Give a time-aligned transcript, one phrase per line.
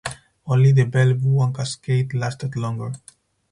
[0.47, 2.93] Only the Bellevue and Cascade lasted longer.